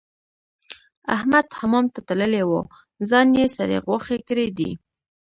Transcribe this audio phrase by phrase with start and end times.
[1.15, 2.61] احمد حمام ته تللی وو؛
[3.09, 4.71] ځان يې سرې غوښې کړی دی.